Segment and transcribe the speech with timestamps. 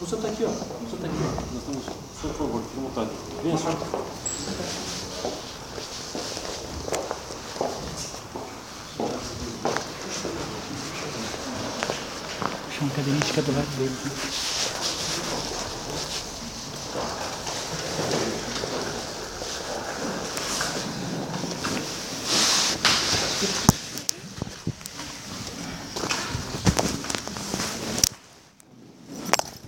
[0.00, 0.48] Você está aqui, ó.
[0.48, 1.30] Você está aqui, ó.
[1.52, 1.84] Nós estamos,
[2.20, 3.10] por favor, fique à vontade.
[3.42, 3.70] Venha só.
[12.68, 13.96] Deixa uma cadeirinha fica do lado dele.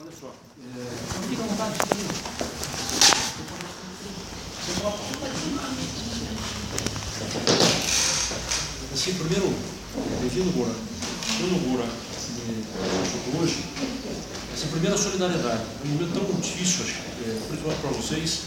[0.00, 0.34] Olha só.
[0.58, 1.74] É, fica à vontade.
[1.74, 2.04] fica aí.
[8.92, 9.54] Assim, primeiro,
[10.20, 10.74] bem-vindo, Gora.
[11.38, 12.64] Quando o Gora me
[13.10, 13.64] chegou hoje,
[14.52, 18.41] essa primeira solidariedade, é um momento tão difícil, acho, é, principalmente para vocês,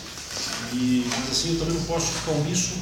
[0.73, 2.75] e mas, assim, eu também não posso ficar omisso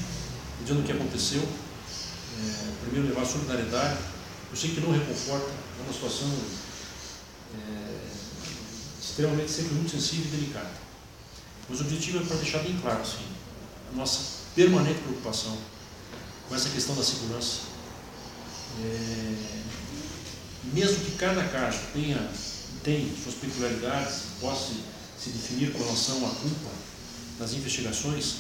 [0.62, 1.42] dizendo o que aconteceu.
[1.42, 3.98] É, primeiro, levar solidariedade.
[4.50, 6.32] Eu sei que não reconforta, é uma situação
[7.54, 7.98] é,
[9.02, 10.72] extremamente sempre muito sensível e delicada.
[11.70, 13.26] Mas o objetivo é para deixar bem claro assim,
[13.92, 14.20] a nossa
[14.56, 15.58] permanente preocupação
[16.48, 17.62] com essa questão da segurança.
[18.84, 19.36] É,
[20.74, 22.30] mesmo que cada caso tenha,
[22.84, 24.74] tenha suas peculiaridades, possa
[25.26, 26.70] se definir com relação à culpa
[27.40, 28.36] nas investigações,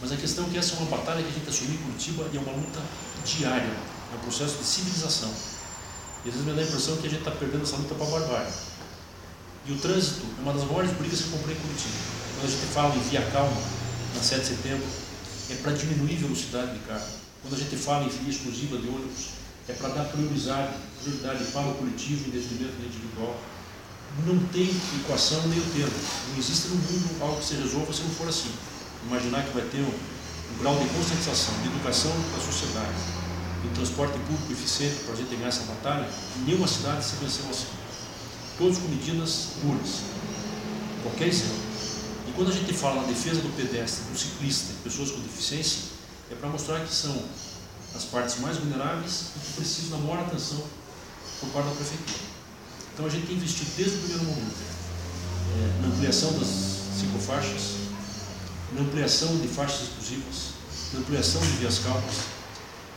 [0.00, 2.26] mas a questão é que essa é uma batalha que a gente assumiu em Curitiba
[2.32, 2.80] e é uma luta
[3.24, 3.76] diária,
[4.12, 5.30] é um processo de civilização.
[6.24, 8.06] E às vezes me dá a impressão que a gente está perdendo essa luta para
[8.06, 8.52] a barbárie.
[9.66, 11.94] E o trânsito é uma das maiores brigas que eu comprei em Curitiba.
[12.34, 13.62] Quando a gente fala em via calma,
[14.16, 14.86] na 7 de setembro,
[15.50, 17.12] é para diminuir a velocidade de carro.
[17.42, 19.36] Quando a gente fala em via exclusiva de ônibus,
[19.68, 23.36] é para dar prioridade, prioridade para o coletivo em detrimento do individual.
[24.26, 24.70] Não tem
[25.02, 25.94] equação nem o termo.
[26.30, 28.52] Não existe no mundo algo que se resolva se não for assim.
[29.06, 32.94] Imaginar que vai ter um, um grau de conscientização, de educação da sociedade,
[33.62, 36.08] de transporte público eficiente para a gente ganhar essa batalha,
[36.46, 37.82] nenhuma cidade se venceu assim
[38.58, 40.02] todos com medidas duras,
[41.02, 41.56] qualquer exemplo.
[42.28, 45.90] E quando a gente fala na defesa do pedestre, do ciclista, de pessoas com deficiência,
[46.30, 47.14] é para mostrar que são
[47.94, 50.62] as partes mais vulneráveis e que precisam da maior atenção
[51.40, 52.31] por parte da prefeitura.
[52.92, 54.54] Então a gente tem investido desde o primeiro momento
[55.54, 56.48] é, na ampliação das
[57.00, 57.62] ciclofaixas,
[58.72, 60.52] na ampliação de faixas exclusivas,
[60.92, 62.14] na ampliação de vias calmas,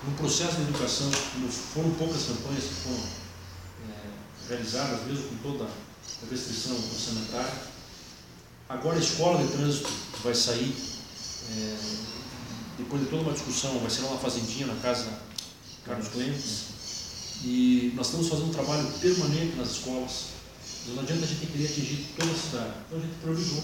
[0.06, 1.10] no processo de educação,
[1.74, 3.26] foram poucas campanhas que foram
[4.48, 7.54] realizadas, mesmo com toda a restrição orçamentária.
[8.70, 9.90] Agora a escola de trânsito
[10.24, 10.76] vai sair,
[11.52, 11.78] é,
[12.78, 15.08] depois de toda uma discussão, vai ser lá na Fazendinha, na casa
[15.86, 16.75] Carlos Clemens,
[17.44, 20.36] e nós estamos fazendo um trabalho permanente nas escolas.
[20.88, 22.74] Não adianta a gente querer atingir toda a cidade.
[22.86, 23.64] Então a gente priorizou.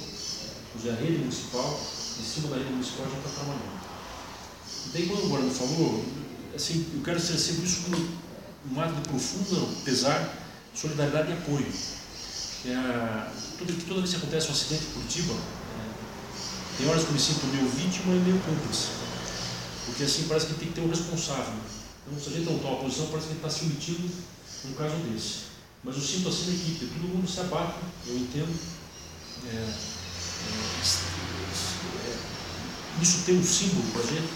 [0.74, 1.80] A rede municipal,
[2.20, 3.82] em cima da rede municipal, já está trabalhando.
[4.88, 6.06] E daí, quando o Guarani falou,
[6.56, 10.42] assim, eu quero ser sempre isso com um ato de profundo pesar
[10.74, 11.68] solidariedade e apoio.
[12.66, 17.14] É, toda, toda vez que acontece um acidente em Curitiba, é, tem horas que eu
[17.14, 18.88] me sinto meio vítima e meio cúmplice.
[19.86, 21.54] Porque assim parece que tem que ter um responsável.
[22.20, 24.10] Se a gente não toma posição, parece que gente está se omitindo
[24.66, 25.52] num caso desse.
[25.84, 28.54] Mas eu sinto assim na equipe, todo mundo se abate, eu entendo.
[29.48, 29.74] É, é,
[33.02, 34.34] isso tem um símbolo para a gente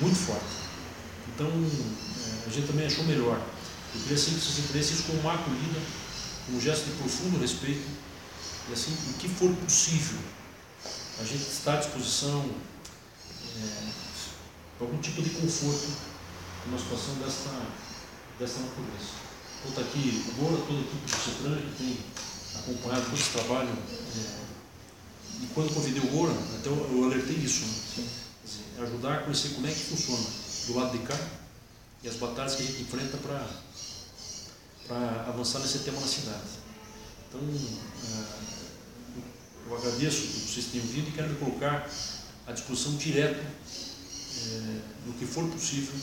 [0.00, 0.60] muito forte.
[1.34, 1.48] Então,
[2.46, 3.40] a gente também achou melhor
[3.94, 5.80] eu queria assim, que vocês entendessem isso como uma acolhida,
[6.50, 7.84] um gesto de profundo respeito,
[8.68, 10.18] e assim, o que for possível,
[11.18, 12.48] a gente está à disposição
[13.56, 13.90] é,
[14.78, 15.88] para algum tipo de conforto
[16.66, 17.50] numa situação desta,
[18.38, 19.30] desta natureza.
[19.68, 21.98] Está aqui o Gora, toda a equipe do CETRAN que tem
[22.58, 23.68] acompanhado todo esse trabalho.
[23.68, 24.40] É,
[25.42, 28.08] e quando convidei o Gora, até eu, eu alertei isso, né?
[28.44, 30.26] dizer, ajudar a conhecer como é que funciona
[30.66, 31.18] do lado de cá
[32.02, 33.46] e as batalhas que a gente enfrenta para
[35.28, 36.60] avançar nesse tema na cidade.
[37.28, 37.40] Então,
[39.68, 41.88] eu agradeço que vocês tenham vindo e quero colocar
[42.46, 43.44] à disposição direta
[45.06, 45.94] do que for possível,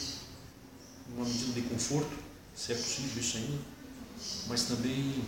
[1.10, 2.12] numa medida de conforto,
[2.56, 3.60] se é possível isso ainda,
[4.48, 5.24] mas também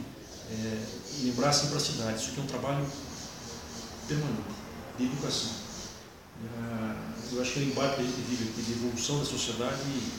[0.52, 0.86] é,
[1.24, 2.86] lembrar sempre a cidade, isso aqui é um trabalho
[4.08, 4.42] permanente,
[4.98, 5.52] de educação.
[7.31, 9.80] eu acho que é o embate que a gente vive aqui de evolução da sociedade
[9.86, 10.12] e,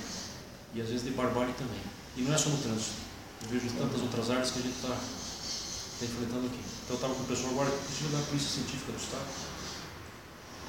[0.75, 1.81] e às vezes de barbárie também.
[2.17, 3.11] E não é só no trânsito.
[3.43, 6.61] Eu vejo tantas outras áreas que a gente está tá enfrentando aqui.
[6.85, 9.27] Então eu estava com o pessoal agora, inclusive da Polícia Científica do Estado,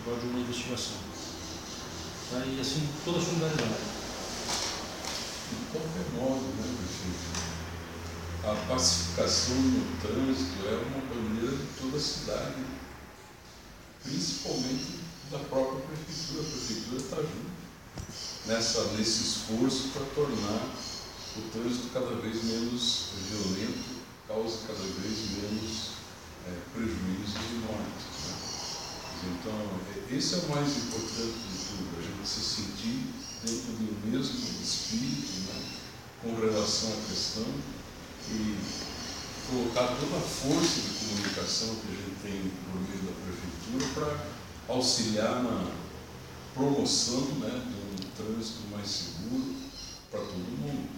[0.01, 0.97] agora de uma investigação.
[2.31, 2.45] Tá?
[2.45, 4.00] E assim, toda a solidariedade.
[5.51, 7.31] De qualquer modo, né, prefeito?
[8.43, 12.65] A pacificação no trânsito é uma bandeira de toda a cidade,
[14.03, 14.99] principalmente
[15.29, 16.41] da própria prefeitura.
[16.41, 17.61] A prefeitura está junto.
[18.47, 20.73] nessa, nesse esforço para tornar
[21.37, 25.91] o trânsito cada vez menos violento, causa cada vez menos
[26.47, 28.07] é, prejuízos e mortes.
[28.25, 28.35] Né?
[29.33, 29.53] Então,
[29.93, 34.61] é, esse é o mais importante de tudo, a gente se sentir dentro do mesmo
[34.61, 35.61] espírito né,
[36.21, 37.45] com relação à questão
[38.29, 38.57] e
[39.49, 44.73] colocar toda a força de comunicação que a gente tem por meio da prefeitura para
[44.73, 45.71] auxiliar na
[46.53, 49.55] promoção né, de um trânsito mais seguro
[50.09, 50.89] para todo mundo.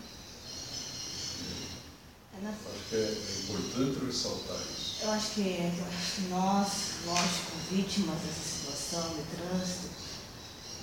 [2.44, 4.98] É, acho que é, é, importante ressaltar isso.
[5.02, 6.70] Eu acho que nós,
[7.06, 10.03] lógico, vítimas dessa situação de trânsito,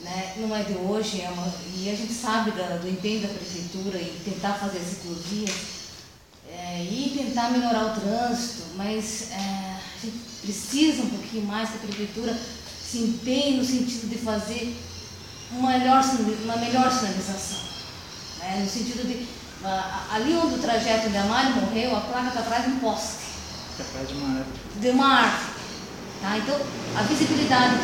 [0.02, 3.28] né, não é de hoje, é uma, e a gente sabe da, do empenho da
[3.28, 5.50] prefeitura em tentar fazer as ciclovias
[6.48, 11.76] é, e tentar melhorar o trânsito, mas é, a gente precisa um pouquinho mais que
[11.76, 12.36] a prefeitura
[12.90, 14.76] se empenhe no sentido de fazer
[15.52, 16.02] uma melhor,
[16.44, 17.58] uma melhor sinalização.
[18.38, 18.62] Né?
[18.64, 19.26] No sentido de,
[20.12, 23.18] ali onde o trajeto de Amário morreu, a placa está atrás de um poste.
[23.70, 24.60] Está atrás de uma árvore.
[24.80, 25.52] De uma árvore.
[26.20, 26.38] Tá?
[26.38, 26.60] Então,
[26.96, 27.76] a visibilidade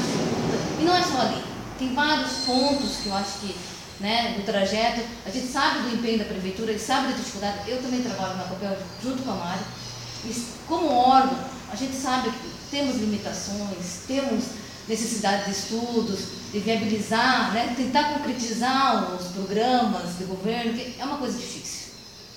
[0.81, 1.43] E não é só ali.
[1.79, 3.55] Tem vários pontos que eu acho que
[4.01, 5.03] né, do trajeto.
[5.25, 7.71] A gente sabe do empenho da prefeitura, e sabe da dificuldade.
[7.71, 9.63] Eu também trabalho na Copel junto com a Mari.
[10.25, 11.39] E como órgão,
[11.71, 14.45] a gente sabe que temos limitações, temos
[14.89, 16.21] necessidade de estudos,
[16.53, 21.93] de viabilizar, né, tentar concretizar os programas de governo, que é uma coisa difícil.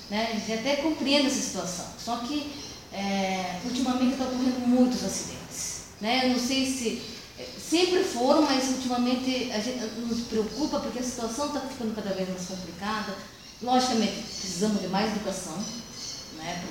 [0.10, 0.30] Né?
[0.32, 2.52] A gente até compreende essa situação, só que
[2.92, 5.82] é, ultimamente estão ocorrendo muitos acidentes.
[6.02, 6.26] Né?
[6.26, 7.02] Eu não sei se
[7.60, 12.30] sempre foram, mas ultimamente a gente nos preocupa porque a situação está ficando cada vez
[12.30, 13.16] mais complicada.
[13.62, 15.58] Logicamente, precisamos de mais educação
[16.38, 16.64] né,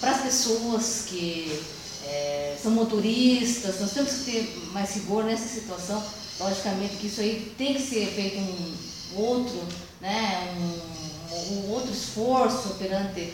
[0.00, 1.62] para as pessoas que
[2.04, 6.02] é, são motoristas, nós temos que ter mais rigor nessa situação.
[6.38, 9.62] Logicamente que isso aí tem que ser feito um outro,
[10.00, 13.32] né, um, um outro esforço perante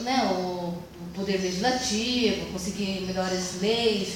[0.00, 0.74] né, o,
[1.14, 4.14] poder legislativo, conseguir melhores leis,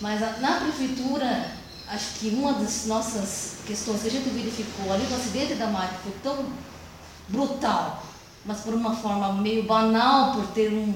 [0.00, 1.52] mas na prefeitura,
[1.88, 5.98] acho que uma das nossas questões que a gente verificou ali no acidente da máquina
[6.02, 6.46] foi tão
[7.28, 8.04] brutal,
[8.44, 10.94] mas por uma forma meio banal, por ter um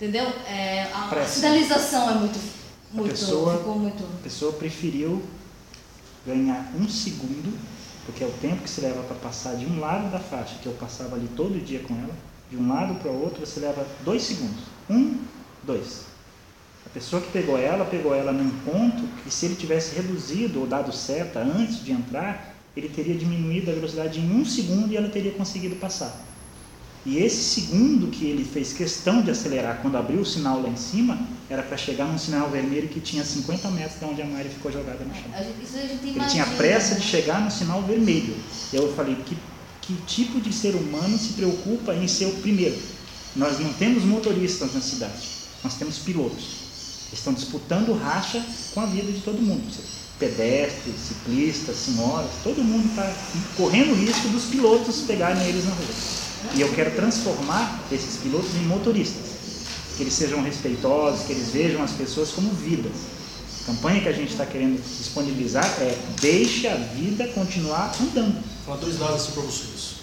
[0.00, 0.24] Entendeu?
[0.48, 2.40] É, a, a sinalização é muito.
[2.90, 4.02] muito, a pessoa, ficou muito.
[4.02, 5.22] A pessoa preferiu
[6.26, 7.54] ganhar um segundo,
[8.06, 10.66] porque é o tempo que se leva para passar de um lado da faixa, que
[10.66, 12.14] eu passava ali todo dia com ela,
[12.50, 14.64] de um lado para o outro você leva dois segundos.
[14.88, 15.18] Um,
[15.64, 16.06] dois.
[16.86, 20.66] A pessoa que pegou ela, pegou ela num ponto que se ele tivesse reduzido ou
[20.66, 25.08] dado seta antes de entrar, ele teria diminuído a velocidade em um segundo e ela
[25.08, 26.26] teria conseguido passar.
[27.04, 30.76] E esse segundo que ele fez questão de acelerar quando abriu o sinal lá em
[30.76, 31.18] cima,
[31.48, 34.70] era para chegar num sinal vermelho que tinha 50 metros de onde a Mari ficou
[34.70, 35.24] jogada no chão.
[36.20, 38.36] ele tinha pressa de chegar no sinal vermelho.
[38.72, 39.36] Eu falei, que,
[39.80, 42.78] que tipo de ser humano se preocupa em ser o primeiro?
[43.34, 45.28] Nós não temos motoristas na cidade,
[45.64, 46.69] nós temos pilotos.
[47.12, 49.62] Estão disputando racha com a vida de todo mundo.
[50.18, 53.12] Pedestres, ciclistas, senhoras, todo mundo está
[53.56, 55.86] correndo o risco dos pilotos pegarem eles na rua.
[56.54, 59.30] E eu quero transformar esses pilotos em motoristas.
[59.96, 62.92] Que eles sejam respeitosos, que eles vejam as pessoas como vidas.
[63.62, 68.34] A campanha que a gente está querendo disponibilizar é deixe a vida continuar andando.
[68.34, 69.94] Vou falar dois dados assim para vocês.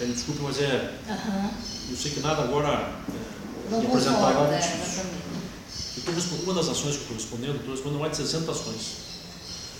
[0.00, 0.94] É, desculpe, mas é.
[1.08, 1.50] Uhum.
[1.90, 5.31] Eu sei que nada agora é, Não apresentar é,
[6.44, 8.96] Uma das ações que eu estou respondendo, estou respondendo mais de 60 ações.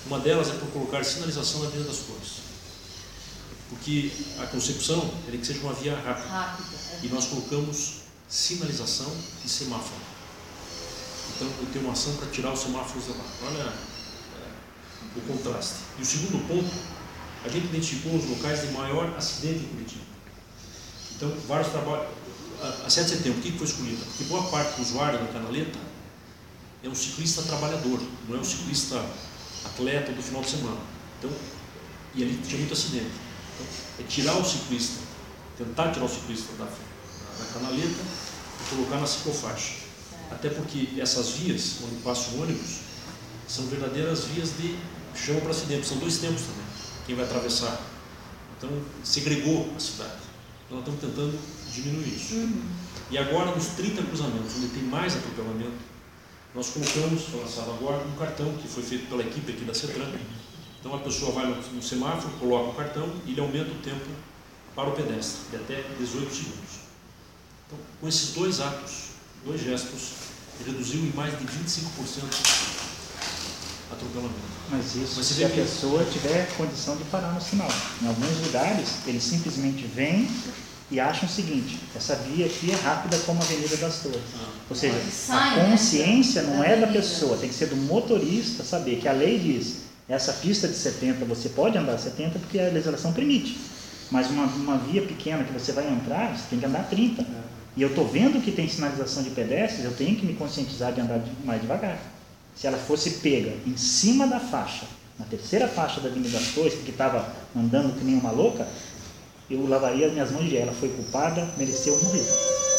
[0.07, 2.53] Uma delas é por colocar sinalização na Avenida das Cores
[3.73, 6.29] porque a concepção é que seja uma via rápida.
[6.29, 7.07] rápida é.
[7.07, 9.11] E nós colocamos sinalização
[9.45, 10.01] e semáforo.
[11.35, 13.25] Então eu tenho uma ação para tirar os semáforos da lá.
[13.45, 15.77] Olha é, o contraste.
[15.99, 16.71] E o segundo ponto,
[17.45, 20.05] a gente identificou os locais de maior acidente em Curitiba.
[21.17, 22.09] Então, vários trabalhos.
[22.87, 24.05] A 7 de setembro, o que foi escolhido?
[24.05, 25.79] Porque boa parte do usuário da canaleta
[26.83, 29.05] é um ciclista trabalhador, não é um ciclista
[29.65, 30.81] atleta do final de semana.
[31.19, 31.31] Então,
[32.15, 33.23] e ali tinha muito acidente
[33.99, 35.01] é tirar o ciclista,
[35.57, 38.01] tentar tirar o ciclista da, da canaleta
[38.61, 39.83] e colocar na ciclofaixa.
[40.31, 42.79] Até porque essas vias, onde passa o ônibus,
[43.47, 44.79] são verdadeiras vias de
[45.15, 46.65] chão para acidente, são dois tempos também,
[47.07, 47.81] quem vai atravessar.
[48.57, 48.71] Então,
[49.05, 50.23] segregou a cidade.
[50.67, 51.39] Então, nós estamos tentando
[51.73, 52.35] diminuir isso.
[52.35, 52.63] Uhum.
[53.11, 55.92] E agora, nos 30 cruzamentos, onde tem mais atropelamento,
[56.55, 60.11] nós colocamos, foi lançado agora, um cartão que foi feito pela equipe aqui da CETRAN,
[60.81, 64.05] então a pessoa vai no, semáforo, coloca o cartão e ele aumenta o tempo
[64.75, 66.83] para o pedestre, de até 18 segundos.
[67.67, 68.93] Então, com esses dois atos,
[69.45, 70.13] dois gestos,
[70.67, 72.25] reduziu em mais de 25%
[73.91, 74.35] a atropelamento.
[74.71, 77.69] Mas isso Mas se a que- pessoa tiver condição de parar no sinal.
[78.03, 80.29] Em alguns lugares, eles simplesmente vêm
[80.93, 84.21] e acham o seguinte, essa via aqui é rápida como a Avenida das Torres.
[84.69, 84.95] Ou seja,
[85.31, 89.13] a né, consciência não é da pessoa, tem que ser do motorista saber que a
[89.13, 93.59] lei diz, essa pista de 70 você pode andar 70 porque a legislação permite.
[94.11, 97.25] Mas uma, uma via pequena que você vai entrar, você tem que andar 30.
[97.75, 101.01] E eu estou vendo que tem sinalização de pedestres, eu tenho que me conscientizar de
[101.01, 101.99] andar mais devagar.
[102.55, 104.85] Se ela fosse pega em cima da faixa,
[105.19, 108.69] na terceira faixa da Avenida das Torres, porque estava andando que nem uma louca,
[109.51, 110.73] eu lavaria as minhas mãos de ela.
[110.73, 112.25] Foi culpada, mereceu morrer.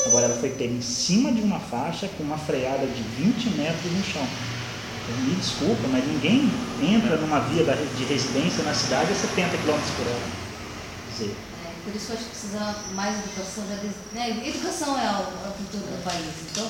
[0.05, 3.91] Agora ela foi pega em cima de uma faixa com uma freada de 20 metros
[3.91, 4.27] no chão.
[5.03, 6.49] Então, Me desculpa, mas ninguém
[6.81, 10.43] entra numa via de residência na cidade a 70 km por hora.
[11.07, 13.63] Quer dizer, É, por isso acho que precisa mais educação.
[14.13, 16.25] né, Educação é o futuro do país.
[16.51, 16.67] Então,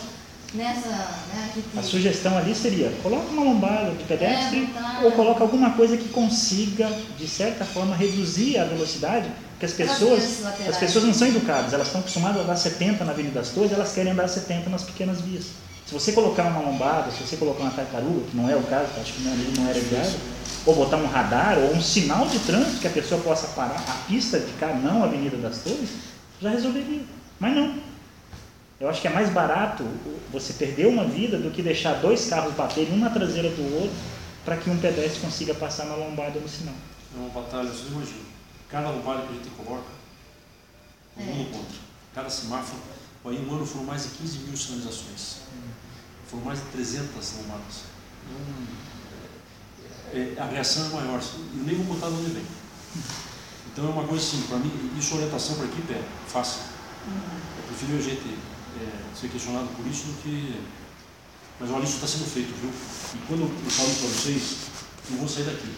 [0.55, 0.89] nessa.
[0.89, 5.43] Né, a, gente- A sugestão ali seria, coloca uma lombada de pedestre É, ou coloca
[5.43, 9.29] alguma coisa que consiga, de certa forma, reduzir a velocidade,
[9.63, 13.11] porque as pessoas, as pessoas não são educadas, elas estão acostumadas a andar 70 na
[13.11, 15.45] Avenida das Torres, elas querem andar 70 nas pequenas vias.
[15.85, 18.87] Se você colocar uma lombada, se você colocar uma tartaruga, que não é o caso,
[18.99, 20.19] acho que não, ali não era viável,
[20.65, 24.07] ou botar um radar ou um sinal de trânsito que a pessoa possa parar a
[24.07, 25.89] pista de cá, não a Avenida das Torres,
[26.41, 27.01] já resolveria.
[27.39, 27.75] Mas não.
[28.79, 29.85] Eu acho que é mais barato
[30.31, 33.95] você perder uma vida do que deixar dois carros baterem um na traseira do outro
[34.43, 36.75] para que um pedestre consiga passar na lombada no sinal.
[37.15, 38.32] É uma batalha, vocês imaginam.
[38.73, 39.85] Cada lombada que a gente coloca,
[41.15, 41.25] o É.
[41.25, 41.77] mundo contra.
[42.15, 42.81] Cada semáforo,
[43.23, 45.41] aí um ano foram mais de 15 mil sinalizações.
[46.27, 47.83] Foram mais de 300 lombadas.
[48.25, 48.41] Então,
[50.11, 51.21] é, a reação é maior.
[51.53, 52.45] E nem vou contar de onde vem.
[53.71, 56.61] Então é uma coisa assim, para mim, isso orientação para a equipe é fácil.
[57.05, 58.27] Eu prefiro a gente
[58.81, 60.59] é, ser questionado por isso do que.
[61.59, 62.71] Mas olha, isso está sendo feito, viu?
[62.71, 64.55] E quando eu falo para vocês,
[65.11, 65.71] eu vou sair daqui.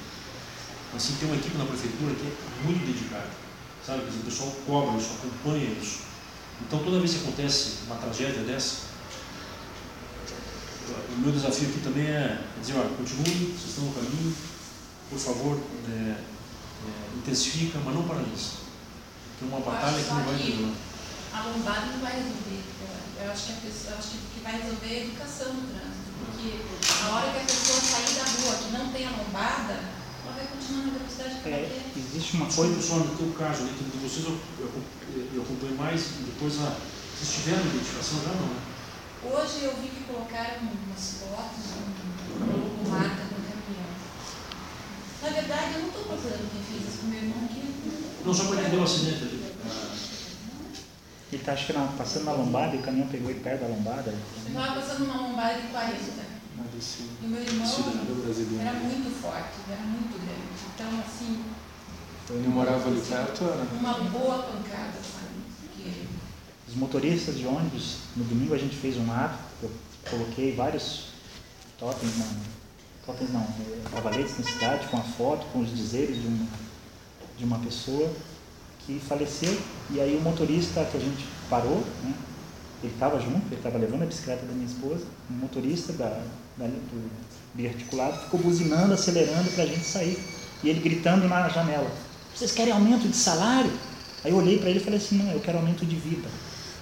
[0.96, 3.30] Assim, tem uma equipe na prefeitura que é muito dedicada.
[3.86, 4.04] Sabe?
[4.04, 6.00] Quer dizer, o pessoal cobra isso, acompanha isso.
[6.62, 8.96] Então, toda vez que acontece uma tragédia dessa,
[11.16, 14.36] o meu desafio aqui também é dizer, olha, continuem, vocês estão no caminho,
[15.10, 15.60] por favor,
[15.90, 18.64] é, é, intensifica, mas não paralisa.
[19.38, 20.76] Que é uma batalha que não vai terminar.
[21.34, 22.64] A lombada não vai resolver.
[23.20, 25.68] Eu acho que a pessoa, acho que o que vai resolver é a educação no
[25.68, 26.06] trânsito.
[26.26, 26.64] Porque
[27.04, 29.95] a hora que a pessoa sair da rua que não tem a lombada,
[30.26, 32.00] ela vai continuar na velocidade que ela É, quer.
[32.00, 32.82] existe uma coisa.
[32.82, 34.70] só no teu caso, né, que de vocês eu, eu,
[35.36, 36.76] eu acompanho mais, e depois a,
[37.14, 38.60] vocês tiveram identificação já não, né?
[39.26, 43.90] Hoje eu vi que colocaram umas fotos, um logo marca no caminhão.
[45.24, 47.62] Na verdade, eu não estou procurando quem fez isso com meu irmão, que
[48.26, 49.46] Não, só para entender o acidente ali.
[51.32, 53.68] Ele está acho que na- passando na lombada e o caminhão pegou ele perto da
[53.68, 54.12] lombada.
[54.12, 56.35] eu estava passando uma lombada de 40.
[57.22, 57.68] E o meu irmão
[58.60, 60.46] era muito forte, era muito grande.
[60.74, 61.44] Então, assim,
[62.30, 63.44] Ele morava ali perto,
[63.80, 65.36] uma boa pancada, sabe?
[65.62, 65.92] Porque
[66.68, 69.72] Os motoristas de ônibus, no domingo a gente fez um ato, eu
[70.10, 71.10] coloquei vários
[71.78, 72.28] totens, não,
[73.06, 73.48] totens não,
[73.92, 76.48] cavaletes na cidade com a foto, com os dizeres de uma,
[77.38, 78.12] de uma pessoa
[78.86, 79.58] que faleceu.
[79.92, 82.14] E aí o motorista que a gente parou, né,
[82.84, 86.24] ele estava junto, ele estava levando a bicicleta da minha esposa, o motorista da,
[86.58, 87.12] do
[87.54, 90.18] biarticulado ficou buzinando, acelerando para a gente sair.
[90.64, 91.90] E ele gritando na janela,
[92.34, 93.72] vocês querem aumento de salário?
[94.24, 96.28] Aí eu olhei para ele e falei assim, não, eu quero aumento de vida.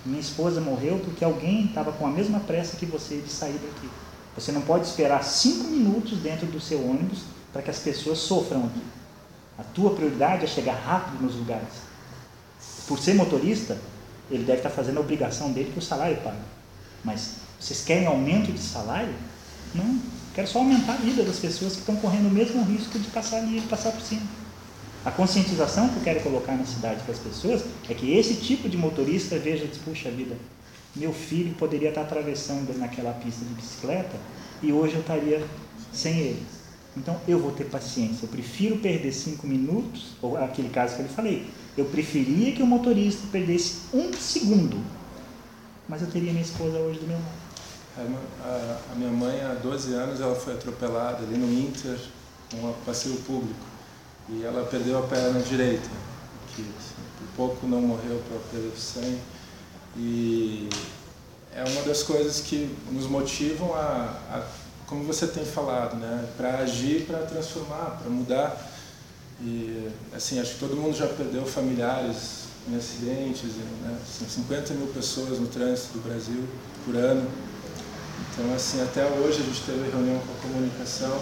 [0.06, 3.90] Minha esposa morreu porque alguém estava com a mesma pressa que você de sair daqui.
[4.36, 7.20] Você não pode esperar cinco minutos dentro do seu ônibus
[7.52, 8.82] para que as pessoas sofram aqui.
[9.58, 11.84] A tua prioridade é chegar rápido nos lugares.
[12.88, 13.78] Por ser motorista,
[14.32, 16.42] ele deve estar fazendo a obrigação dele que o salário paga.
[17.04, 19.14] Mas vocês querem aumento de salário?
[19.74, 20.00] Não.
[20.34, 23.38] Quero só aumentar a vida das pessoas que estão correndo o mesmo risco de passar
[23.38, 24.24] ali passar por cima.
[25.06, 28.70] A conscientização que eu quero colocar na cidade para as pessoas é que esse tipo
[28.70, 30.36] de motorista veja, diz, puxa vida,
[30.96, 34.16] meu filho poderia estar atravessando naquela pista de bicicleta
[34.62, 35.46] e hoje eu estaria
[35.92, 36.44] sem ele.
[36.96, 38.26] Então eu vou ter paciência.
[38.26, 42.64] Eu prefiro perder cinco minutos, ou aquele caso que eu lhe falei, eu preferia que
[42.64, 44.78] o motorista perdesse um segundo,
[45.90, 47.43] mas eu teria minha esposa hoje do meu lado.
[47.98, 51.98] A, minha mãe, há 12 anos, ela foi atropelada ali no Inter,
[52.56, 53.66] um passeio público.
[54.30, 55.90] E ela perdeu a perna direita,
[56.56, 59.20] que assim, por pouco não morreu para perda de sangue.
[59.98, 60.70] E
[61.56, 64.44] é uma das coisas que nos motivam a, a
[64.88, 68.72] como você tem falado, né, para agir, para transformar, para mudar.
[69.42, 73.44] E assim, acho que todo mundo já perdeu familiares em acidentes,
[73.82, 73.98] né?
[74.08, 76.44] São 50 mil pessoas no trânsito do Brasil
[76.86, 77.30] por ano.
[78.32, 81.20] Então, assim, até hoje a gente teve reunião com a comunicação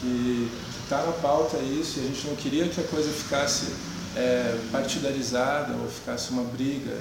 [0.00, 0.50] que
[0.82, 3.72] está na pauta isso e a gente não queria que a coisa ficasse
[4.16, 6.96] é, partidarizada ou ficasse uma briga.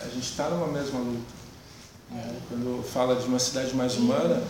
[0.00, 1.34] A gente está numa mesma luta.
[2.10, 2.36] Né?
[2.48, 4.42] Quando fala de uma cidade mais humana,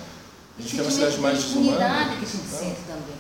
[0.59, 1.77] a gente quer uma cidade mais desumana.
[2.17, 3.17] que a gente sente também.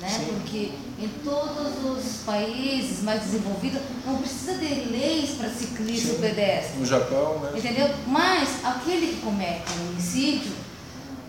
[0.00, 0.08] Né?
[0.10, 0.26] Sim.
[0.26, 6.14] Porque em todos os países mais desenvolvidos não precisa de leis para ciclista Sim.
[6.16, 6.78] e pedestre.
[6.80, 7.52] No Japão, né?
[7.56, 7.88] Entendeu?
[8.06, 10.52] Mas aquele que comete um homicídio,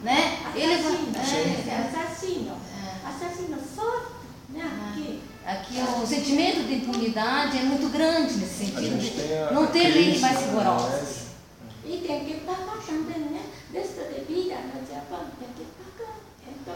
[0.04, 0.38] né?
[0.54, 0.94] Ele vai.
[0.94, 3.08] Assassino, É, assassino, é.
[3.08, 4.12] assassino forte,
[4.50, 4.92] né?
[4.92, 5.22] Aqui.
[5.46, 9.00] Aqui o sentimento de impunidade é muito grande nesse sentido.
[9.00, 11.28] de não ter leis mais né, rigorosas.
[11.86, 13.42] E tem que pagar também, né?
[13.74, 16.16] Resto de vida no Japão tem que pagar.
[16.46, 16.76] Então,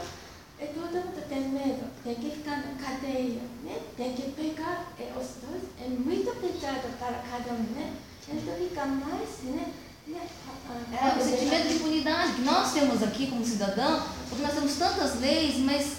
[0.62, 3.80] e todo mundo tem medo, tem que ficar na cadeia, né?
[3.98, 5.64] Tem que pegar e os dois.
[5.84, 7.94] É muito pesado para cada um, né?
[8.28, 9.74] Então fica mais, né?
[10.12, 15.20] É, o sentimento de impunidade que nós temos aqui como cidadão, porque nós temos tantas
[15.20, 15.98] leis, mas,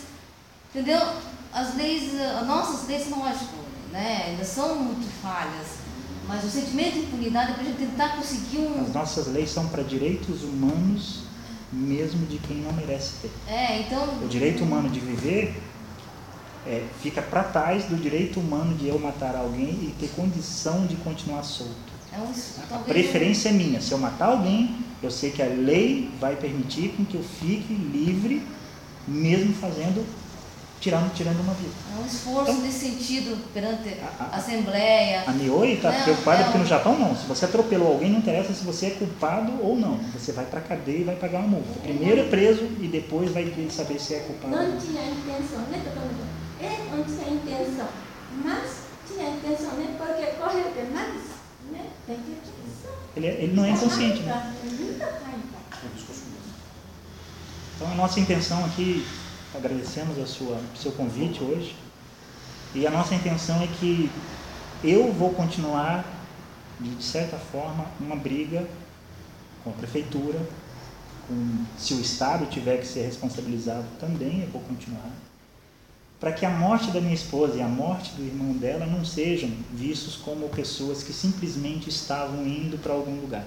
[0.70, 1.00] entendeu?
[1.52, 3.56] As leis, as nossas leis, lógico,
[3.90, 5.78] né, ainda são muito falhas,
[6.26, 8.82] mas o sentimento de impunidade é para a gente tentar conseguir um.
[8.82, 11.24] As nossas leis são para direitos humanos,
[11.72, 13.30] mesmo de quem não merece ter.
[13.48, 14.22] É, então.
[14.22, 15.54] O direito humano de viver
[16.66, 20.96] é, fica para trás do direito humano de eu matar alguém e ter condição de
[20.96, 21.92] continuar solto.
[22.12, 23.80] É um, A preferência é minha.
[23.80, 27.72] Se eu matar alguém, eu sei que a lei vai permitir com que eu fique
[27.72, 28.42] livre,
[29.08, 30.04] mesmo fazendo,
[30.82, 31.70] tirando, tirando uma vida.
[31.96, 35.22] É um esforço Então- nesse sentido perante A- a a- Assembleia.
[35.28, 36.44] A Nioi está preocupada não.
[36.46, 37.16] porque no Japão não.
[37.16, 39.96] Se você atropelou alguém, não interessa se você é culpado ou não.
[40.12, 41.78] Você vai para cadeia e vai pagar uma multa.
[41.80, 44.54] Primeiro é preso e depois vai ter que saber se é culpado.
[44.56, 45.82] Não tinha intenção, né?
[46.60, 47.88] É, não tinha intenção.
[48.44, 48.70] Mas
[49.06, 49.94] tinha intenção, né?
[49.96, 51.22] Porque correu demais,
[51.70, 51.86] né?
[52.06, 52.94] Tem que pensar.
[53.16, 54.32] Ele, é- ele não é consciente, né?
[54.32, 54.52] Raiva.
[55.72, 55.86] É.
[57.76, 59.06] Então a nossa intenção aqui,
[59.54, 61.74] agradecemos a sua, o seu convite hoje,
[62.74, 64.10] e a nossa intenção é que
[64.82, 66.04] eu vou continuar,
[66.80, 68.66] de, certa forma, uma briga
[69.62, 70.40] com a prefeitura,
[71.28, 75.10] com, se o Estado tiver que ser responsabilizado também, eu vou continuar,
[76.18, 79.50] para que a morte da minha esposa e a morte do irmão dela não sejam
[79.72, 83.44] vistos como pessoas que simplesmente estavam indo para algum lugar.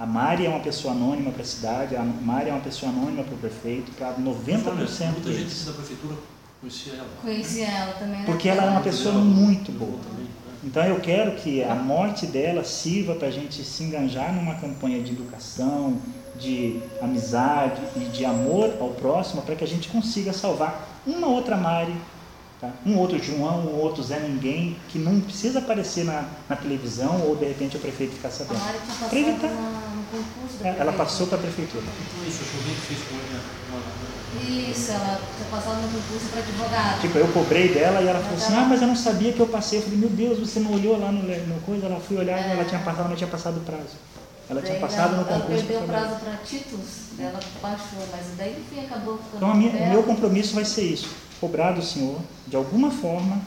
[0.00, 3.22] A Mari é uma pessoa anônima para a cidade, a Mari é uma pessoa anônima
[3.22, 4.76] para o prefeito, para 90% Olha,
[5.10, 5.64] muita gente deles.
[5.66, 6.14] da prefeitura
[6.58, 7.08] conhecia ela.
[7.20, 8.22] Conheci ela também, né?
[8.24, 9.98] Porque ela é uma pessoa muito boa.
[9.98, 10.30] Também, né?
[10.64, 15.02] Então eu quero que a morte dela sirva para a gente se enganjar numa campanha
[15.02, 15.98] de educação,
[16.38, 21.58] de amizade e de amor ao próximo, para que a gente consiga salvar uma outra
[21.58, 21.94] Mari,
[22.58, 22.70] tá?
[22.86, 27.36] um outro João, um outro Zé Ninguém, que não precisa aparecer na, na televisão ou
[27.36, 28.60] de repente o prefeito ficar A sabendo.
[28.60, 29.89] Passado Pra evitar.
[30.12, 31.84] No concurso da Ela passou para a prefeitura.
[31.84, 33.30] Então é isso, ela
[33.70, 34.70] uma.
[34.70, 37.00] Isso, ela tinha passado no concurso para advogado.
[37.00, 39.46] Tipo, eu cobrei dela e ela falou assim, ah, mas eu não sabia que eu
[39.48, 39.78] passei.
[39.78, 41.86] Eu falei, meu Deus, você não olhou lá no, no coisa?
[41.86, 43.96] Ela fui olhar e ela tinha passado, ela não tinha passado o prazo.
[44.48, 45.64] Ela tinha Daí passado no ela, ela concurso.
[45.64, 46.86] perdeu o prazo para títulos,
[47.18, 49.36] ela baixou, mas daí enfim acabou ficando.
[49.36, 51.08] Então, a minha- o meu compromisso vai ser isso:
[51.40, 52.18] cobrar do Senhor,
[52.48, 53.40] de alguma forma,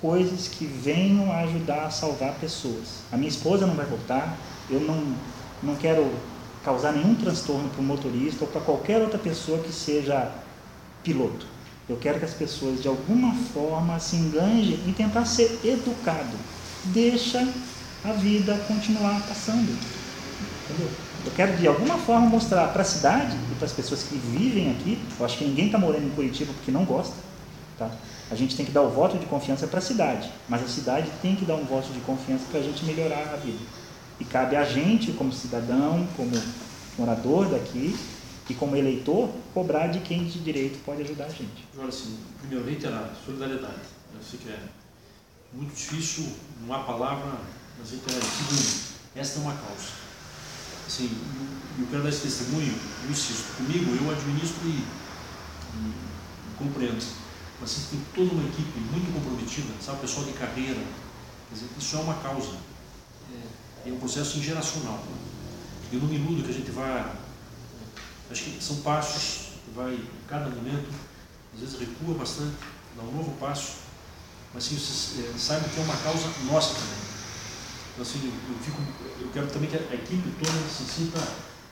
[0.00, 3.00] coisas que venham a ajudar a salvar pessoas.
[3.12, 4.34] A minha esposa não vai voltar,
[4.70, 5.14] eu não,
[5.62, 6.10] não quero
[6.64, 10.32] causar nenhum transtorno para o motorista ou para qualquer outra pessoa que seja
[11.02, 11.46] piloto.
[11.88, 16.36] Eu quero que as pessoas, de alguma forma, se enganjem em tentar ser educado.
[16.86, 17.46] Deixa
[18.04, 19.78] a vida continuar passando.
[20.64, 20.90] Entendeu?
[21.24, 24.70] Eu quero de alguma forma mostrar para a cidade e para as pessoas que vivem
[24.72, 24.98] aqui.
[25.18, 27.14] Eu acho que ninguém está morando em Curitiba porque não gosta.
[27.78, 27.90] Tá?
[28.30, 31.08] A gente tem que dar o voto de confiança para a cidade, mas a cidade
[31.22, 33.58] tem que dar um voto de confiança para a gente melhorar a vida.
[34.18, 36.30] E cabe a gente, como cidadão, como
[36.98, 37.94] morador daqui
[38.48, 41.64] e como eleitor, cobrar de quem de direito pode ajudar a gente.
[41.74, 43.74] Agora, assim, primeiro, reiterar, solidariedade.
[44.14, 44.58] Eu sei que é
[45.52, 46.26] muito difícil,
[46.66, 47.38] não há palavra,
[47.78, 48.22] mas reiterar.
[48.22, 50.06] Segundo, esta é uma causa.
[50.86, 51.10] Assim,
[51.78, 52.74] eu- quero dar esse testemunho,
[53.04, 54.88] eu insisto, comigo eu administro e,
[55.74, 55.94] e,
[56.56, 57.04] compreendo.
[57.60, 60.80] Mas tem toda uma equipe muito comprometida, sabe, pessoal de carreira.
[61.48, 62.52] Quer dizer, isso é uma causa.
[63.86, 65.02] É, é um processo geracional.
[65.92, 67.16] Eu não me iludo que a gente vai
[68.28, 70.88] Acho que são passos vai, cada momento,
[71.54, 72.56] às vezes recua bastante,
[72.96, 73.74] dá um novo passo,
[74.54, 77.06] mas assim, vocês eh, saibam que é uma causa nossa também.
[77.92, 78.82] Então, assim, eu, fico,
[79.20, 81.18] eu quero também que a, a equipe toda se sinta,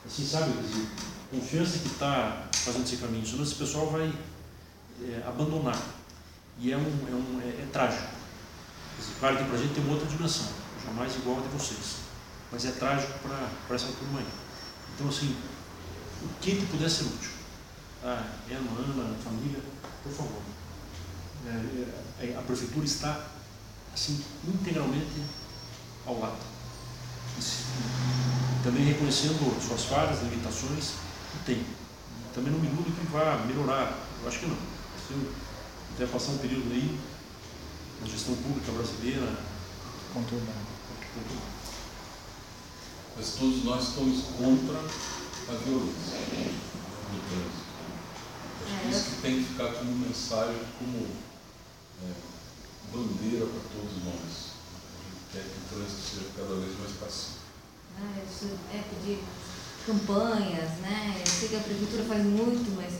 [0.06, 0.86] assim, sabe, dizer,
[1.30, 4.12] confiança que está fazendo esse caminho, senão esse pessoal vai
[5.02, 5.80] eh, abandonar.
[6.60, 8.14] E é, um, é, um, é, é trágico.
[8.98, 10.46] Dizer, claro que para a gente tem uma outra dimensão,
[10.84, 12.03] jamais igual a de vocês,
[12.54, 14.26] mas é trágico para essa turma aí.
[14.94, 15.36] Então, assim,
[16.22, 17.30] o que que puder ser útil.
[18.04, 19.58] Ah, Eno, Ana, a família,
[20.04, 20.40] Por favor.
[21.46, 23.26] É, é, a prefeitura está,
[23.92, 25.20] assim, integralmente
[26.06, 26.38] ao lado.
[28.62, 30.92] Também reconhecendo suas falhas, limitações,
[31.32, 31.66] que tem.
[32.32, 33.98] Também não me iludo que vá melhorar.
[34.22, 34.56] Eu acho que não.
[35.10, 35.34] Eu
[35.92, 37.00] quiser passar um período aí,
[38.00, 39.54] na gestão pública brasileira,
[40.14, 40.74] Conturbado.
[43.16, 46.64] Mas todos nós estamos contra a violência
[47.34, 47.64] trânsito.
[48.64, 51.06] Acho que isso que tem que ficar como mensagem, como
[52.02, 52.12] é,
[52.92, 54.54] bandeira para todos nós.
[54.84, 57.44] A gente quer que o trânsito seja cada vez mais pacífico.
[57.98, 59.22] né, isso é pedir
[59.86, 61.22] campanhas, né?
[61.24, 62.94] Eu sei que a prefeitura faz muito, mas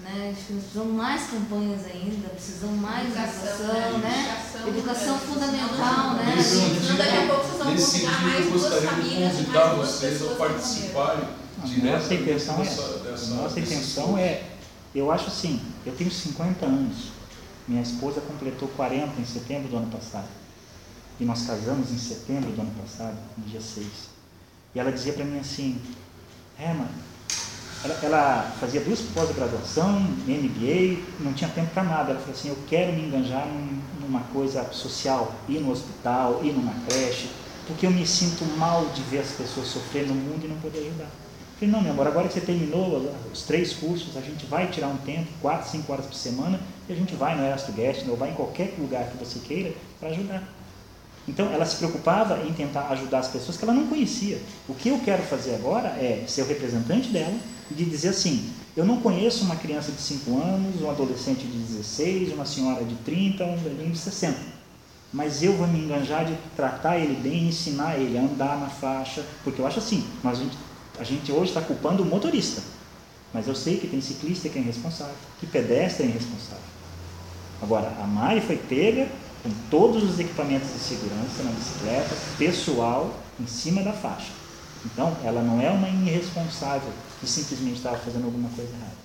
[0.00, 4.36] né, acho que nós precisamos mais campanhas ainda, precisamos mais educação, né?
[4.36, 6.34] Educação, Educação trânsito, fundamental, né?
[6.36, 9.32] Nesse Senão daqui a pouco vocês vão Nesse convidar sentido, mais eu gostaria de famílias,
[9.36, 11.28] convidar vocês a participarem
[11.64, 14.42] diretamente nossa intenção dessa, é, dessa a nossa intenção é,
[14.94, 17.08] eu acho assim, eu tenho 50 anos,
[17.66, 20.28] minha esposa completou 40 em setembro do ano passado,
[21.18, 23.86] e nós casamos em setembro do ano passado, no dia 6.
[24.74, 25.80] E ela dizia para mim assim,
[26.58, 26.88] Herman,
[27.82, 32.10] ela, ela fazia duas pós-graduação, MBA, não tinha tempo para nada.
[32.10, 36.52] Ela falou assim, eu quero me enganjar num- numa coisa social, ir no hospital, ir
[36.52, 37.30] numa creche,
[37.66, 40.78] porque eu me sinto mal de ver as pessoas sofrendo no mundo e não poder
[40.80, 41.04] ajudar.
[41.04, 44.68] Eu falei, não, meu amor, agora que você terminou os três cursos, a gente vai
[44.70, 48.06] tirar um tempo, quatro, cinco horas por semana, e a gente vai no Erasto Guest,
[48.08, 50.42] ou vai em qualquer lugar que você queira, para ajudar.
[51.26, 54.38] Então, ela se preocupava em tentar ajudar as pessoas que ela não conhecia.
[54.68, 57.34] O que eu quero fazer agora é ser o representante dela
[57.70, 62.34] de dizer assim: eu não conheço uma criança de 5 anos, um adolescente de 16,
[62.34, 64.38] uma senhora de 30, um velhinho de 60.
[65.12, 69.24] Mas eu vou me enganjar de tratar ele bem, ensinar ele a andar na faixa,
[69.42, 70.58] porque eu acho assim: nós, a, gente,
[70.98, 72.60] a gente hoje está culpando o motorista,
[73.32, 76.64] mas eu sei que tem ciclista que é irresponsável, que pedestre é irresponsável.
[77.62, 79.08] Agora, a Mari foi pega
[79.42, 84.32] com todos os equipamentos de segurança na bicicleta, pessoal, em cima da faixa.
[84.84, 88.96] Então, ela não é uma irresponsável que simplesmente estava fazendo alguma coisa errada.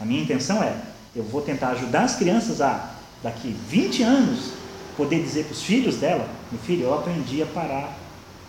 [0.00, 0.76] A minha intenção é,
[1.14, 4.50] eu vou tentar ajudar as crianças a, daqui 20 anos,
[4.96, 7.96] poder dizer para os filhos dela, meu filho, eu aprendi a parar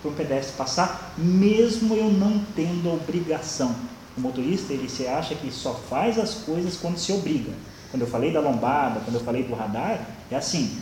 [0.02, 3.76] para um pedestre passar, mesmo eu não tendo obrigação.
[4.18, 7.52] O motorista, ele se acha que só faz as coisas quando se obriga.
[7.91, 10.78] Quando eu falei da lombada, quando eu falei do radar, é assim,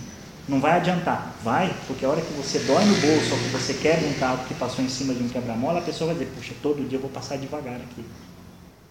[0.48, 1.34] não vai adiantar.
[1.44, 4.46] Vai, porque a hora que você dói no bolso ou que você quebra um carro
[4.48, 7.02] que passou em cima de um quebra-mola, a pessoa vai dizer, puxa, todo dia eu
[7.02, 8.04] vou passar devagar aqui.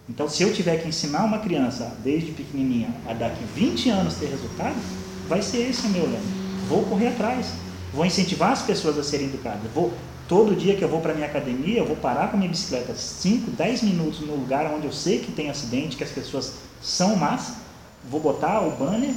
[0.09, 4.25] Então, se eu tiver que ensinar uma criança, desde pequenininha, a daqui 20 anos ter
[4.25, 4.75] resultado,
[5.29, 6.43] vai ser esse o meu lema.
[6.67, 7.47] Vou correr atrás.
[7.93, 9.71] Vou incentivar as pessoas a serem educadas.
[9.73, 9.93] Vou,
[10.27, 12.93] todo dia que eu vou para minha academia, eu vou parar com a minha bicicleta
[12.93, 17.15] 5, 10 minutos no lugar onde eu sei que tem acidente, que as pessoas são
[17.15, 17.53] más,
[18.09, 19.13] vou botar o banner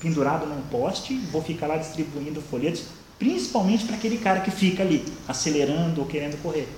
[0.00, 2.84] pendurado num poste, vou ficar lá distribuindo folhetos,
[3.18, 6.68] principalmente para aquele cara que fica ali, acelerando ou querendo correr.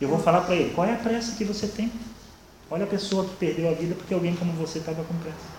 [0.00, 1.90] Eu vou falar para ele, qual é a pressa que você tem?
[2.70, 5.54] Olha a pessoa que perdeu a vida porque alguém como você estava com pressa.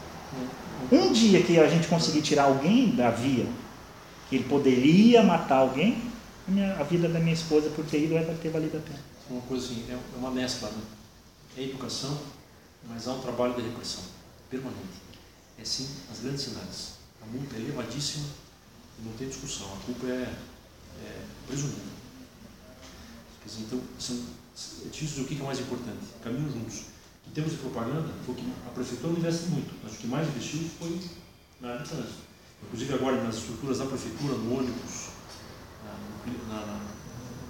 [0.92, 3.46] Um dia que a gente conseguir tirar alguém da via,
[4.30, 6.02] que ele poderia matar alguém,
[6.48, 9.00] a, minha- a vida da minha esposa por ter ido vai ter valido a pena.
[9.30, 10.82] uma coisa assim, é uma mescla, né?
[11.58, 12.20] É educação,
[12.90, 14.04] mas há um trabalho de repressão
[14.50, 15.00] permanente.
[15.58, 16.95] É sim as grandes cidades.
[17.28, 18.26] A multa é elevadíssima
[19.00, 19.68] e não tem discussão.
[19.74, 20.34] A culpa é,
[21.04, 21.82] é presumida.
[23.42, 24.16] Quer dizer, então, são,
[24.86, 26.06] é dizer o que é mais importante.
[26.24, 26.82] Caminham juntos.
[27.28, 30.28] Em termos de propaganda, foi que a prefeitura não investe muito, mas o que mais
[30.28, 31.00] investiu foi
[31.60, 32.26] na área de trânsito.
[32.64, 35.10] Inclusive agora nas estruturas da prefeitura, no ônibus,
[36.48, 36.86] na- na-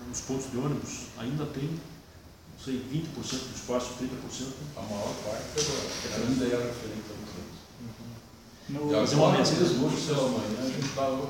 [0.07, 4.53] nos pontos de ônibus, ainda tem, não sei, 20% do espaço, 30%.
[4.77, 7.24] A maior parte era, ainda era referente a vocês.
[8.69, 9.59] No- E uma agora mescla.
[9.59, 11.29] mesmo, hoje pela manhã, a gente estava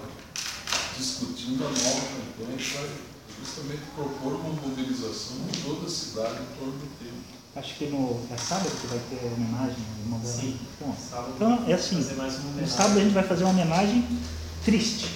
[0.98, 2.88] discutindo a nova campanha para
[3.44, 7.18] justamente propor uma mobilização em toda a cidade em torno do tema.
[7.58, 10.34] acho que no, é sábado que vai ter homenagem irmão dela?
[10.34, 10.58] Sim.
[10.80, 14.08] Bom, Sábado, Então, é assim, uma No sábado a gente vai fazer uma homenagem
[14.64, 15.10] triste.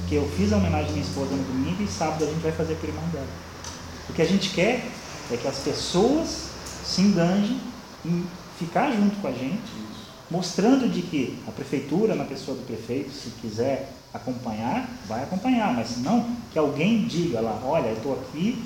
[0.00, 2.52] Porque eu fiz a homenagem à minha esposa no domingo e sábado a gente vai
[2.52, 3.26] fazer para irmão dela.
[4.10, 4.86] O que a gente quer
[5.30, 6.48] é que as pessoas
[6.84, 7.58] se enganjem
[8.04, 8.26] em
[8.58, 9.62] ficar junto com a gente,
[10.32, 15.98] mostrando de que a prefeitura, na pessoa do prefeito, se quiser acompanhar, vai acompanhar, mas
[15.98, 18.64] não que alguém diga lá, olha, eu estou aqui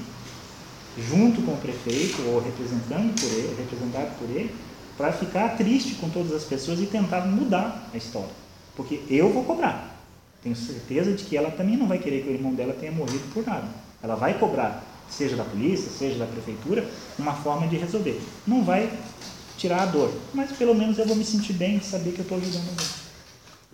[0.96, 4.54] junto com o prefeito ou representando por ele, representado por ele,
[4.96, 8.30] para ficar triste com todas as pessoas e tentar mudar a história.
[8.76, 9.96] Porque eu vou cobrar.
[10.42, 13.24] Tenho certeza de que ela também não vai querer que o irmão dela tenha morrido
[13.34, 13.66] por nada.
[14.00, 18.20] Ela vai cobrar, seja da polícia, seja da prefeitura, uma forma de resolver.
[18.46, 18.88] Não vai
[19.56, 20.12] tirar a dor.
[20.32, 22.86] Mas pelo menos eu vou me sentir bem de saber que eu estou ajudando alguém.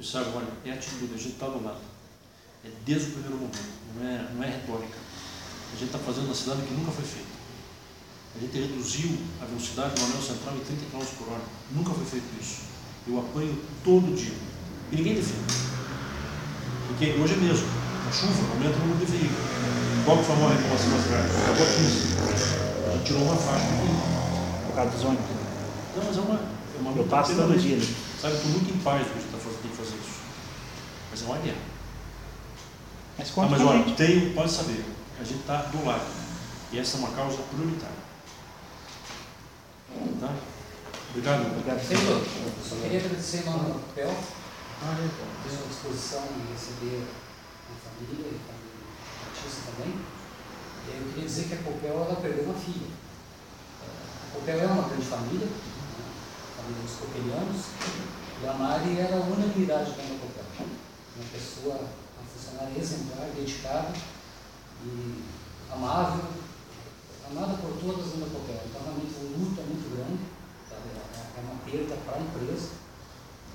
[0.03, 1.79] Sabe, olha, é atitude, a gente está do lado.
[2.64, 3.59] É desde o primeiro momento,
[3.97, 4.99] não é, não é retórica.
[5.73, 7.33] A gente está fazendo uma cidade que nunca foi feita.
[8.35, 11.42] A gente reduziu a velocidade do anel central em 30 km por hora.
[11.73, 12.62] Nunca foi feito isso.
[13.07, 14.35] Eu apanho todo dia.
[14.90, 15.55] E ninguém defende.
[16.88, 17.68] Porque hoje é mesmo.
[18.09, 19.47] A chuva aumenta o número de veículos.
[20.05, 21.29] Qual que foi a maior reclamação na cidade?
[21.42, 22.88] Acabou a 15.
[22.88, 24.66] A gente tirou uma faixa aqui.
[24.66, 25.41] Por causa dos ônibus.
[25.96, 27.68] Não, mas é uma, é uma Eu luta passo todo permanente.
[27.68, 27.96] dia.
[28.20, 30.20] Sabe, estou muito em paz do que a gente tá fazendo, tem que fazer isso.
[31.11, 31.62] Mas é uma guerra.
[33.18, 33.96] Mas Ah, mas olha, gente.
[33.96, 34.85] tem, pode saber,
[35.20, 36.07] a gente está do lado.
[36.72, 38.02] E essa é uma causa prioritária.
[40.20, 40.35] Tá?
[41.11, 41.46] Obrigado.
[41.52, 41.87] Obrigado.
[41.87, 44.14] Senhor, eu só queria agradecer em nome do papel,
[45.44, 49.94] fiz uma disposição em receber a família e a artista também.
[50.88, 52.88] E aí eu queria dizer que a Copel ela perdeu uma filha.
[53.85, 55.48] A Copel é uma grande família
[56.70, 57.66] dos copelianos,
[58.42, 60.66] e a Mari era a unanimidade da Copel.
[61.16, 63.92] Uma pessoa, uma funcionária exemplar, dedicada
[64.85, 65.22] e
[65.72, 66.25] amável,
[67.31, 68.62] amada por todas da Copel.
[68.66, 70.22] Então realmente o luto é muito grande,
[70.68, 70.90] sabe?
[70.94, 72.68] É- é uma perda para a empresa.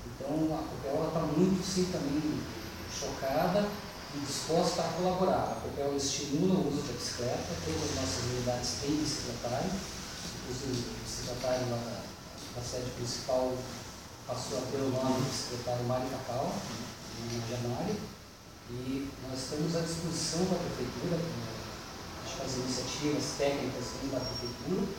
[0.06, 2.40] Então a Copel está muito sim também
[2.92, 3.68] chocada
[4.14, 5.52] e disposta a colaborar.
[5.52, 9.70] A Copel estimula o uso da bicicleta, todas as nossas unidades têm bicicletário,
[10.42, 12.07] inclusive o bicicletário lá da,
[12.58, 13.54] da sede principal
[14.26, 17.94] passou a ter o nome de bicicletário Mari Cacau, em a Mari,
[18.70, 21.38] e nós estamos à disposição da prefeitura, com
[22.26, 24.90] acho que as iniciativas técnicas da prefeitura,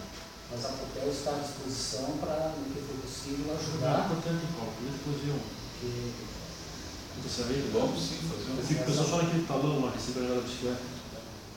[0.49, 5.19] mas a Copel está à disposição para, no que for possível, ajudar, importante, Paulo, depois
[5.27, 5.35] eu.
[5.35, 5.91] porque
[7.19, 10.41] Você sabe, Vamos sim fazer Eu uma fico pensando só naquele talão lá, receber a
[10.41, 10.79] bicicleta.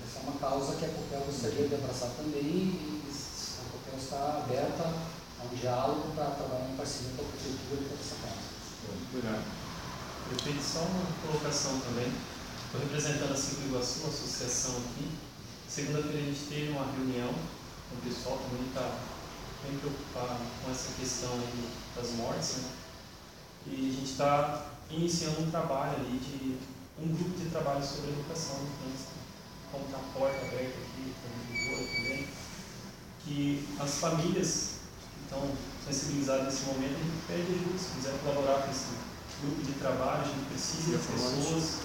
[0.03, 4.43] essa é uma causa que a Copel gostaria de abraçar também e a Copel está
[4.43, 8.53] aberta a um diálogo para trabalhar em parceria com a prefeitura para essa causa.
[9.11, 9.45] Obrigado.
[10.29, 12.13] Prefeito, só uma colocação também.
[12.67, 15.11] Estou representando a Cinco Iguaçu, a associação aqui.
[15.69, 18.99] Segunda-feira a gente teve uma reunião com o pessoal que está
[19.63, 22.71] bem preocupado com essa questão aí das mortes, né?
[23.67, 26.59] E a gente está iniciando um trabalho ali de
[27.03, 29.13] um grupo de trabalho sobre educação no trânsito.
[29.71, 31.33] Como está a porta aberta aqui, com
[31.97, 32.29] também,
[33.25, 34.72] que as famílias
[35.33, 35.49] estão
[35.89, 38.93] sensibilizadas nesse momento, a gente pede ajuda, se quiser colaborar com esse
[39.41, 41.81] grupo de trabalho, a gente precisa de pessoas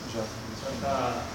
[0.59, 1.25] para estar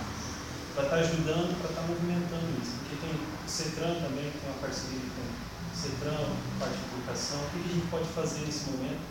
[0.72, 2.72] para estar ajudando, para estar movimentando isso.
[2.80, 7.36] Porque tem o CETRAN também, que tem uma parceria com o CETRAN, parte de educação.
[7.44, 9.04] O que a gente pode fazer nesse momento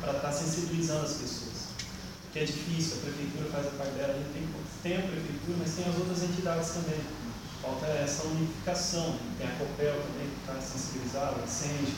[0.00, 1.72] para estar sensibilizando as pessoas?
[2.20, 4.44] Porque é difícil, a prefeitura faz a parte dela, a gente tem,
[4.84, 7.00] tem a prefeitura, mas tem as outras entidades também.
[7.62, 9.16] Falta essa unificação.
[9.40, 11.88] Tem a COPEL também, que está sensibilizada, a SEND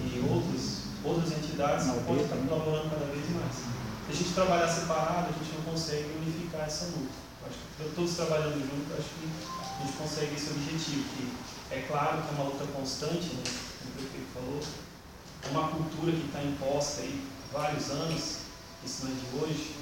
[0.00, 3.54] e outros, outras entidades que podem estar colaborando cada vez mais.
[4.06, 7.22] Se a gente trabalhar separado, a gente não consegue unificar essa luta.
[7.46, 11.32] Acho que todos trabalhando juntos, eu acho que a gente consegue esse objetivo, que
[11.74, 13.42] é claro que é uma luta constante, né?
[13.44, 14.60] como o prefeito falou,
[15.42, 18.36] é uma cultura que está imposta aí há vários anos,
[18.84, 19.74] isso não é de hoje,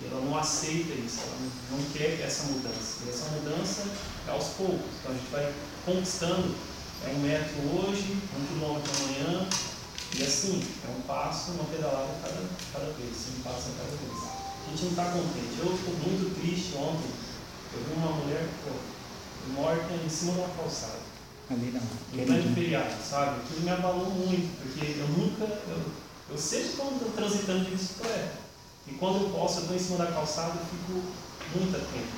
[0.00, 3.04] e ela não aceita isso, ela não, não quer essa mudança.
[3.04, 3.82] E essa mudança
[4.26, 5.52] é aos poucos, então a gente vai
[5.84, 6.54] conquistando,
[7.06, 9.48] é um metro hoje, um quilômetro amanhã,
[10.16, 12.40] e assim, é um passo, uma pedalada cada,
[12.72, 14.22] cada vez, um passo a cada vez.
[14.66, 15.58] A gente não está contente.
[15.58, 17.10] Eu estou muito triste ontem.
[17.74, 18.70] Eu vi uma mulher pô,
[19.60, 21.02] morta em cima de uma calçada.
[21.50, 21.80] Ali não.
[21.80, 23.40] No pleno feriado, sabe?
[23.40, 25.44] Aquilo me abalou muito, porque eu nunca.
[25.68, 25.82] Eu,
[26.30, 28.32] eu sempre estou transitando de bicicleta.
[28.86, 31.02] E quando eu posso, eu estou em cima da calçada e fico
[31.58, 32.14] muito atento.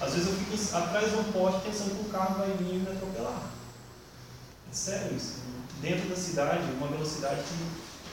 [0.00, 2.74] Às vezes eu fico em- atrás de um poste pensando que o carro vai vir
[2.74, 3.42] e me atropelar.
[4.74, 5.34] Sério isso.
[5.80, 7.42] Dentro da cidade, uma velocidade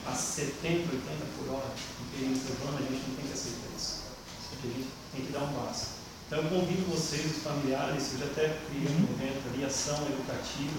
[0.05, 1.01] a 70, 80
[1.37, 4.03] por hora, em perímetro urbano, a gente não tem que aceitar isso.
[4.51, 5.87] A gente tem que dar um passo.
[6.27, 10.77] Então eu convido vocês, os familiares, eu já até criei um evento ali, ação educativa.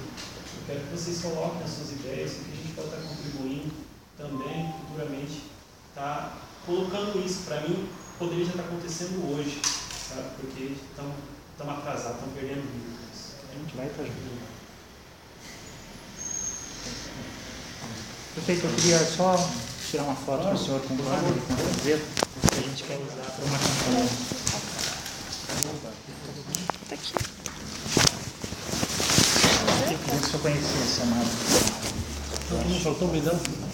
[0.55, 3.75] Eu quero que vocês coloquem as suas ideias, porque a gente pode estar contribuindo
[4.17, 5.43] também, futuramente,
[5.97, 7.43] tá colocando isso.
[7.43, 7.89] Para mim,
[8.21, 9.61] poderia já estar acontecendo hoje,
[10.09, 10.31] sabe?
[10.41, 11.17] Porque estamos
[11.59, 13.35] atrasados, estamos perdendo vidas.
[13.51, 14.52] A gente vai para ajudar.
[18.35, 19.37] Prefeito, eu queria só
[19.91, 22.05] tirar uma foto com o senhor com o quadro e com a camiseta,
[22.51, 24.09] que a gente quer usar para uma campanha.
[26.89, 27.13] Tá aqui.
[29.69, 31.31] Eu queria que o senhor conhecesse, amado.
[32.83, 33.72] Só estão me dando